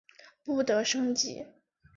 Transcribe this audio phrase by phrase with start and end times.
[0.43, 1.45] 不得升级。